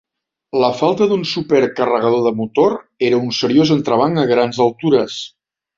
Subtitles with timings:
[0.61, 2.75] La falta d'un supercarregador de motor
[3.11, 5.25] era un seriós entrebanc a grans altures.